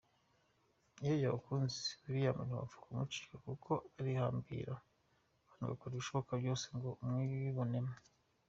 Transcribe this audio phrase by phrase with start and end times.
[1.01, 4.75] Iyo yagukunze, William ntiwapfa kumucika kuko arihambira
[5.47, 7.93] kandi agakora ibishoboka byose ngo umwibonemo.